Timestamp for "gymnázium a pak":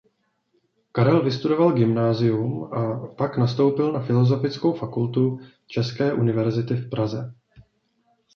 1.73-3.37